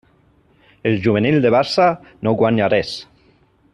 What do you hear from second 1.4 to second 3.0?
del Barça no guanya res.